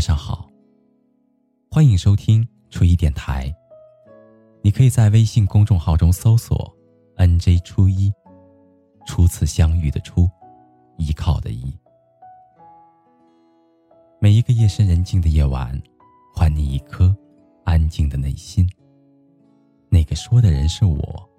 [0.00, 0.48] 晚上好，
[1.70, 3.54] 欢迎收听初一电台。
[4.62, 6.74] 你可以在微信公众号中搜索
[7.18, 8.10] “nj 初一”，
[9.04, 10.26] 初次相遇的初，
[10.96, 11.70] 依靠的依。
[14.22, 15.78] 每一个夜深人静的夜晚，
[16.34, 17.14] 还你一颗
[17.64, 18.66] 安静的内心。
[19.90, 21.29] 那个说的人是我，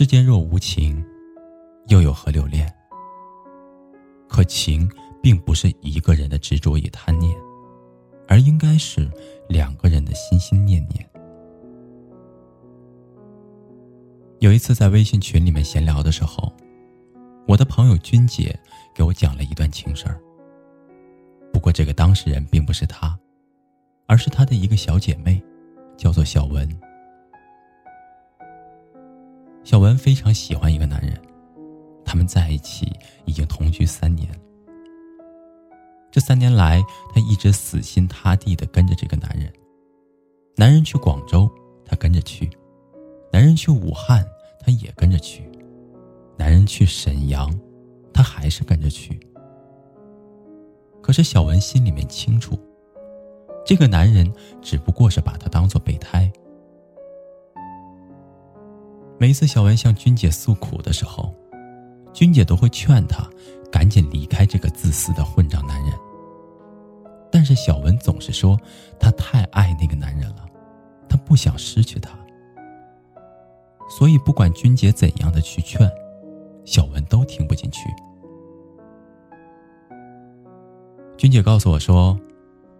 [0.00, 1.04] 世间若无情，
[1.88, 2.66] 又有何留恋？
[4.30, 4.90] 可情
[5.22, 7.36] 并不是一个人的执着与贪念，
[8.26, 9.06] 而应该是
[9.46, 11.06] 两个人的心心念念。
[14.38, 16.50] 有一次在微信群里面闲聊的时候，
[17.46, 18.58] 我的朋友君姐
[18.94, 20.18] 给我讲了一段情事儿。
[21.52, 23.14] 不过这个当事人并不是她，
[24.06, 25.42] 而是她的一个小姐妹，
[25.94, 26.66] 叫做小文。
[29.62, 31.20] 小文非常喜欢一个男人，
[32.04, 32.90] 他们在一起
[33.24, 34.28] 已经同居三年。
[36.10, 36.82] 这三年来，
[37.14, 39.52] 他一直死心塌地的跟着这个男人。
[40.56, 41.48] 男人去广州，
[41.84, 42.48] 他跟着去；
[43.32, 44.26] 男人去武汉，
[44.58, 45.42] 他也跟着去；
[46.36, 47.48] 男人去沈阳，
[48.12, 49.20] 他还是跟着去。
[51.00, 52.58] 可是小文心里面清楚，
[53.64, 56.30] 这个男人只不过是把他当做备胎。
[59.20, 61.34] 每次小文向君姐诉苦的时候，
[62.10, 63.22] 君姐都会劝她
[63.70, 65.92] 赶紧离开这个自私的混账男人。
[67.30, 68.58] 但是小文总是说
[68.98, 70.46] 她太爱那个男人了，
[71.06, 72.18] 她不想失去他。
[73.90, 75.86] 所以不管君姐怎样的去劝，
[76.64, 77.90] 小文都听不进去。
[81.18, 82.18] 君姐告诉我说，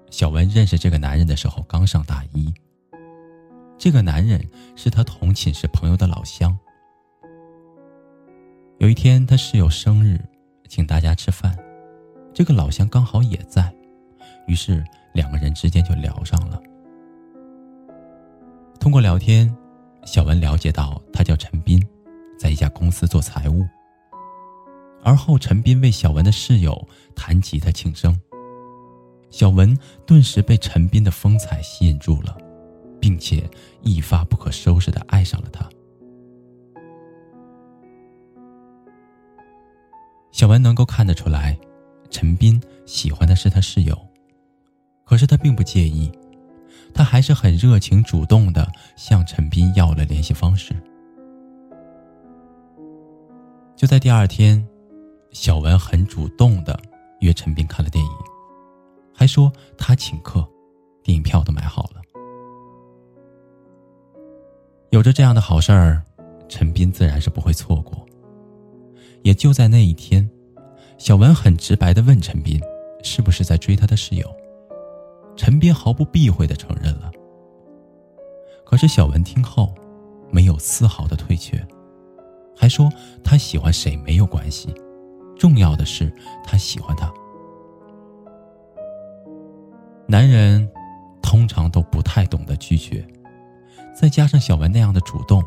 [0.08, 2.49] 小文认识这个男人的时候刚上大一。
[3.80, 4.38] 这个男人
[4.76, 6.54] 是他同寝室朋友的老乡。
[8.76, 10.20] 有一天，他室友生日，
[10.68, 11.56] 请大家吃饭，
[12.34, 13.74] 这个老乡刚好也在，
[14.46, 16.60] 于是两个人之间就聊上了。
[18.78, 19.50] 通过聊天，
[20.04, 21.82] 小文了解到他叫陈斌，
[22.38, 23.66] 在一家公司做财务。
[25.02, 26.86] 而后，陈斌为小文的室友
[27.16, 28.20] 弹吉他庆生，
[29.30, 29.74] 小文
[30.04, 32.36] 顿时被陈斌的风采吸引住了。
[33.00, 33.48] 并且
[33.82, 35.68] 一发不可收拾的爱上了他。
[40.30, 41.58] 小文能够看得出来，
[42.10, 43.98] 陈斌喜欢的是他室友，
[45.04, 46.10] 可是他并不介意，
[46.94, 50.74] 他还是很热情主动的向陈斌要了联系方式。
[53.76, 54.66] 就在第二天，
[55.32, 56.78] 小文很主动的
[57.20, 58.10] 约陈斌看了电影，
[59.12, 60.46] 还说他请客，
[61.02, 61.89] 电影票都买好了。
[65.00, 66.02] 有着这样的好事儿，
[66.46, 68.06] 陈斌自然是不会错过。
[69.22, 70.28] 也就在那一天，
[70.98, 72.60] 小文很直白的问陈斌
[73.02, 74.30] ：“是不是在追他的室友？”
[75.36, 77.10] 陈斌毫不避讳的承认了。
[78.62, 79.74] 可是小文听后，
[80.30, 81.66] 没有丝毫的退却，
[82.54, 82.86] 还说
[83.24, 84.68] 他喜欢谁没有关系，
[85.34, 86.12] 重要的是
[86.44, 87.10] 他喜欢他。
[90.06, 90.70] 男人
[91.22, 93.02] 通常都不太懂得拒绝。
[94.00, 95.44] 再加上小文那样的主动，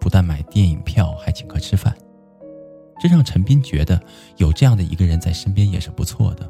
[0.00, 1.94] 不但买电影票，还请客吃饭，
[2.98, 4.02] 这让陈斌觉得
[4.38, 6.48] 有这样的一个人在身边也是不错的。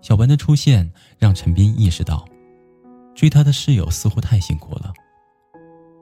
[0.00, 2.24] 小文的出现让陈斌意识到，
[3.14, 4.90] 追他的室友似乎太辛苦了。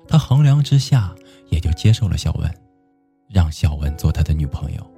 [0.06, 1.12] 他衡量之下，
[1.48, 2.48] 也就接受了小文，
[3.28, 4.90] 让小文做他的女朋友。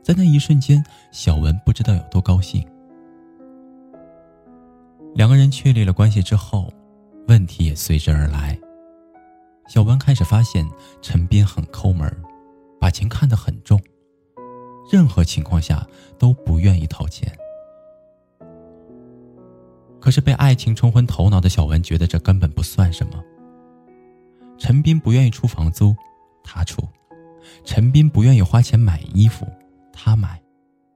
[0.00, 0.80] 在那一瞬间，
[1.10, 2.64] 小文不知道有多高兴。
[5.16, 6.70] 两个人确立了关系之后，
[7.26, 8.56] 问题也随之而来。
[9.66, 10.68] 小文开始发现
[11.00, 12.06] 陈斌很抠门，
[12.78, 13.80] 把钱看得很重，
[14.92, 15.86] 任何情况下
[16.18, 17.34] 都不愿意掏钱。
[19.98, 23.24] 可是被爱情冲昏头脑的小文觉得这根本不算什么。
[24.58, 25.96] 陈斌不愿意出房租，
[26.44, 26.82] 他出；
[27.64, 29.46] 陈斌不愿意花钱买衣服，
[29.94, 30.36] 他买；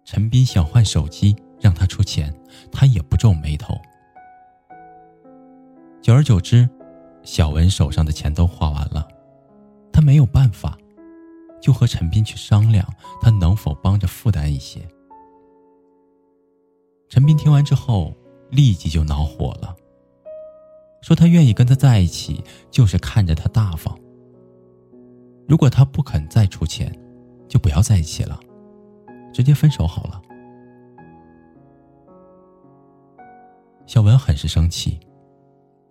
[0.05, 2.31] 陈斌想换手机，让他出钱，
[2.70, 3.81] 他也不皱眉头。
[6.02, 6.69] 久而久之，
[7.23, 9.06] 小文手上的钱都花完了，
[9.93, 10.79] 他没有办法，
[11.61, 12.87] 就和陈斌去商量，
[13.20, 14.81] 他能否帮着负担一些。
[17.11, 18.14] 陈斌听完之后，
[18.50, 19.76] 立即就恼火了。
[21.02, 23.99] 说他愿意跟他在一起，就是看着他大方。
[25.46, 26.91] 如果他不肯再出钱，
[27.46, 28.41] 就不要在一起了，
[29.35, 30.23] 直接分手好了。
[33.87, 34.99] 小文很是生气，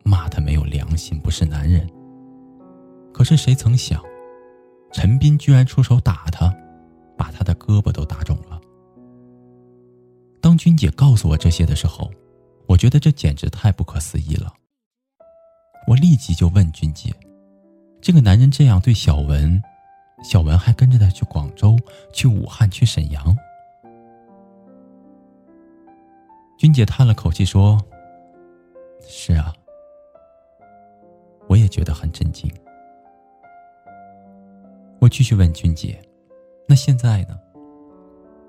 [0.09, 1.87] 骂他没有良心，不是男人。
[3.13, 4.01] 可是谁曾想，
[4.91, 6.51] 陈斌居然出手打他，
[7.15, 8.59] 把他的胳膊都打肿了。
[10.41, 12.09] 当君姐告诉我这些的时候，
[12.65, 14.51] 我觉得这简直太不可思议了。
[15.85, 17.13] 我立即就问君姐
[18.01, 19.61] ：“这个男人这样对小文，
[20.23, 21.77] 小文还跟着他去广州、
[22.11, 23.37] 去武汉、去沈阳？”
[26.57, 27.79] 君姐叹了口气说
[29.07, 29.53] ：“是啊，
[31.49, 32.49] 我也觉得很震惊。”
[34.99, 36.01] 我继续问君姐
[36.67, 37.37] ：“那现在呢？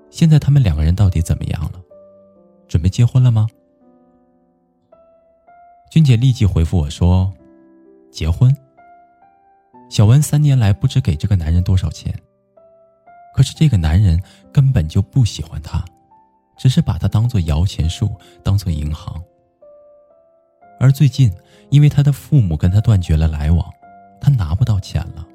[0.09, 1.81] 现在他们两个人到底怎么样了？
[2.67, 3.47] 准备结婚了吗？”
[5.89, 7.33] 君姐立即回复我说
[8.11, 8.55] ：“结婚。”
[9.89, 12.13] 小文三年来不知给这个男人多少钱，
[13.33, 14.21] 可是这个男人
[14.53, 15.83] 根本就不喜欢她，
[16.57, 18.09] 只是把她当做摇钱树，
[18.41, 19.21] 当做银行。
[20.81, 21.31] 而最近，
[21.69, 23.71] 因为他的父母跟他断绝了来往，
[24.19, 25.27] 他拿不到钱了。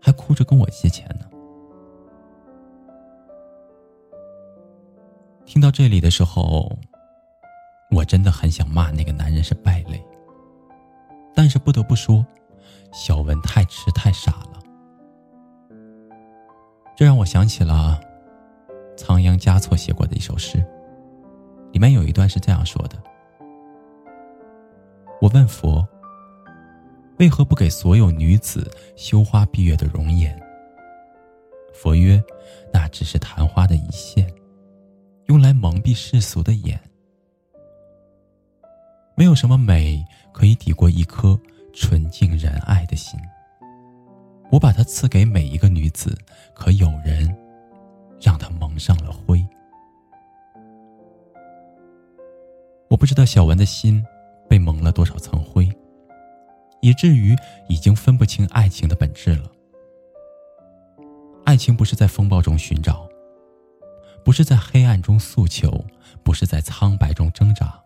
[0.00, 1.26] 还哭着跟我借钱呢。
[5.44, 6.70] 听到这里的时候，
[7.90, 10.00] 我真的很想骂那个男人是败类。
[11.34, 12.24] 但是不得不说，
[12.92, 14.60] 小文太痴太傻了。
[16.96, 18.00] 这让我想起了
[18.96, 20.64] 仓央嘉措写过的一首诗，
[21.72, 22.96] 里面有一段是这样说的
[25.22, 25.86] ：“我问佛。”
[27.18, 30.36] 为何不给所有女子羞花闭月的容颜？
[31.72, 32.20] 佛曰
[32.74, 34.26] ：“那只是昙花的一现，
[35.26, 36.80] 用来蒙蔽世俗的眼。
[39.14, 41.38] 没有什么美可以抵过一颗
[41.72, 43.20] 纯净仁爱的心。
[44.50, 46.18] 我把它赐给每一个女子，
[46.54, 47.32] 可有人
[48.20, 49.46] 让她蒙上了灰？
[52.88, 54.04] 我不知道小文的心
[54.52, 55.66] 被蒙了多少层灰。”
[56.82, 57.34] 以至于
[57.70, 59.50] 已经分不清爱情的本质了。
[61.46, 63.08] 爱情不是在风暴中寻找，
[64.22, 65.82] 不是在黑暗中诉求，
[66.22, 67.80] 不是在苍白中挣扎，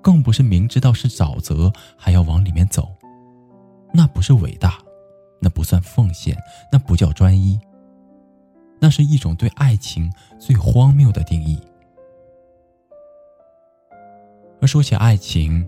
[0.00, 2.94] 更不是明知道是沼泽还要往里面走。
[3.92, 4.78] 那不是伟大，
[5.40, 6.36] 那不算奉献，
[6.70, 7.58] 那不叫专一。
[8.78, 11.58] 那是一种对爱情最荒谬的定义。
[14.60, 15.66] 而说起爱情，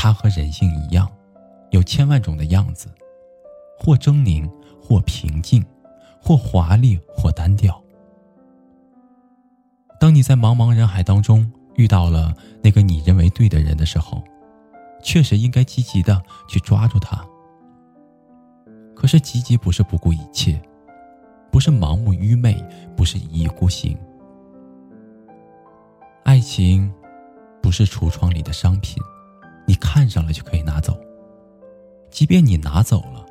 [0.00, 1.10] 它和人性一样。
[1.72, 2.88] 有千万种的样子，
[3.76, 4.48] 或狰狞，
[4.80, 5.62] 或平静，
[6.22, 7.82] 或华丽，或单调。
[9.98, 14.22] 当你在茫茫人海当中遇到了那个你认为对的人的时候，
[15.02, 17.22] 确实应该积极的去抓住他。
[18.94, 20.62] 可是积极不是不顾一切，
[21.50, 22.64] 不是盲目愚昧，
[22.96, 23.98] 不是一意孤行。
[26.22, 26.90] 爱情，
[27.60, 29.02] 不是橱窗里的商品，
[29.68, 30.98] 你看上了就可以拿走。
[32.10, 33.24] 即便你拿走了，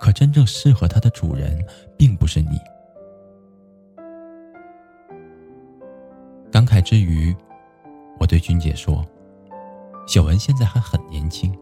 [0.00, 1.62] 可真正适合它的主人
[1.98, 2.60] 并不是你。
[6.52, 7.34] 感慨之余，
[8.20, 9.04] 我对君姐说
[10.06, 11.52] ：“小文现在还很年轻，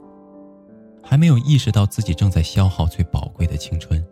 [1.02, 4.04] 还没有意识到自己正在消耗最宝贵的青春。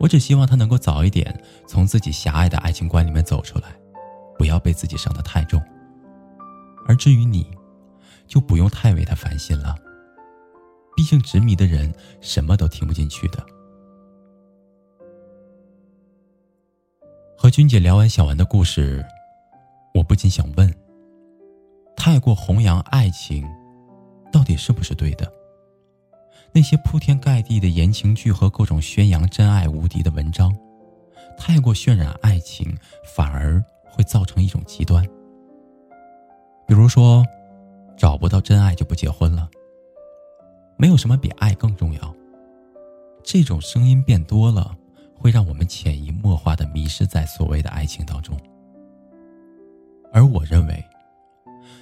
[0.00, 1.32] 我只希望他能够早一点
[1.68, 3.68] 从自己狭隘的爱情观里面走出来，
[4.36, 5.62] 不要被自己伤得太重。
[6.88, 7.48] 而至于你，
[8.26, 9.76] 就不用太为他烦心了。”
[10.96, 13.44] 毕竟执迷的人什么都听不进去的。
[17.36, 19.04] 和君姐聊完小文的故事，
[19.92, 20.74] 我不禁想问：
[21.94, 23.46] 太过弘扬爱情，
[24.32, 25.30] 到底是不是对的？
[26.52, 30.56] 那些铺天盖地的言情剧和各种宣扬真爱无敌的文章，
[31.36, 32.74] 太过渲染爱情，
[33.14, 35.06] 反而会造成一种极端。
[36.66, 37.22] 比如说，
[37.96, 39.48] 找不到真爱就不结婚了。
[40.76, 42.14] 没有什么比爱更重要。
[43.22, 44.76] 这种声音变多了，
[45.18, 48.38] 会让我们潜移默化的迷失在所谓的爱情当中。
[50.12, 50.84] 而我认为，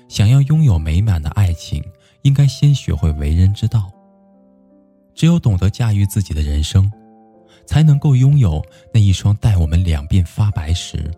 [0.08, 1.84] 想要拥有美满的爱情，
[2.22, 3.90] 应该先学会为人之道。
[5.14, 6.90] 只有懂得驾驭自己的人生，
[7.66, 11.10] 才能够拥有那一双待我们两鬓发白时，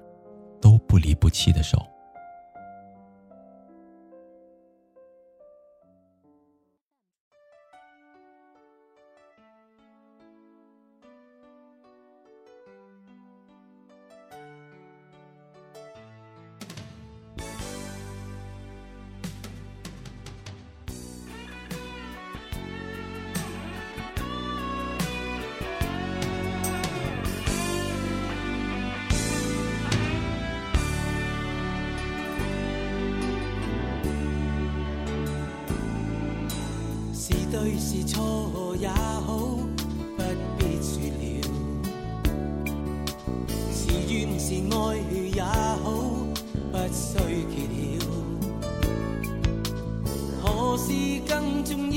[0.60, 1.82] 都不离不弃的手。
[37.78, 39.38] 是错也好，
[40.16, 40.23] 不
[40.58, 41.25] 必说了。
[43.73, 43.78] 是
[44.12, 44.75] 怨是爱
[45.35, 45.85] 也好，
[46.73, 47.18] 不需
[47.50, 47.54] 揭
[47.99, 48.00] 晓。
[50.42, 50.44] 何
[50.78, 50.92] 事
[51.26, 51.96] 更重要？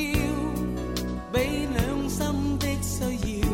[1.32, 1.38] 比
[1.76, 1.78] 两
[2.10, 2.18] 心
[2.58, 2.96] 的需
[3.42, 3.48] 要，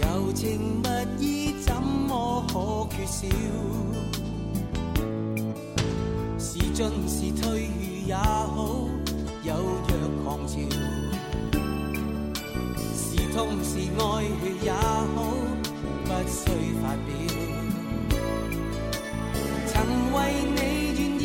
[0.00, 0.88] 柔情蜜
[1.20, 3.20] 意怎么可缺少？
[6.38, 7.68] 是进是退
[8.06, 8.83] 也好。
[13.64, 14.02] 是爱
[14.62, 15.16] 也好，
[16.04, 16.40] 不需
[16.80, 17.08] 发表。
[19.66, 19.72] 曾
[20.12, 20.16] 为
[20.54, 20.58] 你
[20.98, 21.24] 愿意，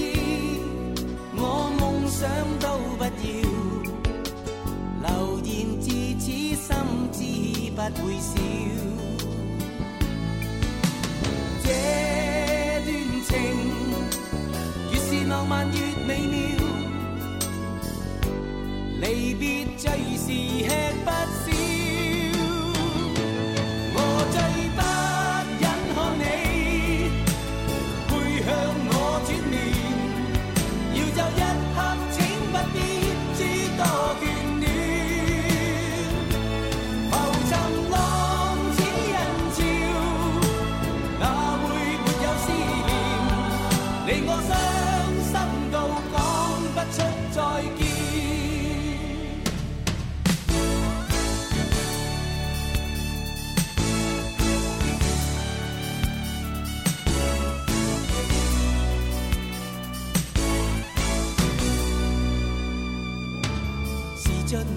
[1.36, 1.40] 我
[1.80, 2.18] 梦想
[2.60, 2.66] 都
[2.98, 3.10] 不要。
[5.02, 5.08] 流
[5.44, 5.48] 言
[5.82, 5.86] 至
[6.18, 6.66] 此，心
[7.12, 7.18] 知
[7.76, 8.32] 不会少。
[11.64, 11.68] 这
[12.86, 12.88] 段
[13.28, 13.30] 情，
[14.92, 15.76] 越是浪漫越
[16.08, 16.36] 美妙。
[19.02, 19.44] 离别
[19.78, 19.84] 最
[20.18, 20.26] 是
[20.64, 20.68] 吃
[21.06, 21.08] 不
[21.46, 21.49] 消，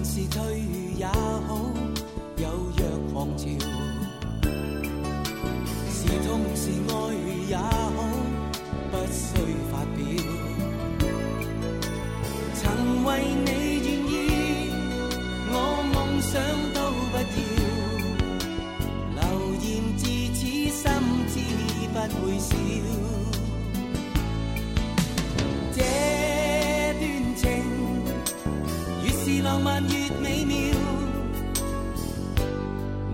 [0.03, 0.39] 是退
[0.97, 1.49] 也好，
[2.37, 2.47] 有
[2.77, 2.81] 若
[3.13, 3.43] 狂潮；
[5.91, 6.91] 是痛是爱
[7.49, 7.97] 也好，
[8.91, 9.21] 不需
[9.69, 9.99] 发表。
[12.55, 12.61] 曾
[13.05, 13.09] 为
[13.45, 13.49] 你
[13.83, 14.13] 愿意，
[15.49, 15.53] 我
[15.93, 16.31] 梦想
[16.73, 16.77] 都
[17.11, 17.37] 不要。
[19.15, 19.21] 流
[19.61, 19.63] 言
[19.97, 20.01] 至
[20.33, 20.81] 此，心
[21.29, 21.33] 知
[21.93, 21.95] 不
[22.25, 22.51] 会少。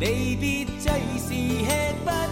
[0.09, 2.28] 离别最是吃不。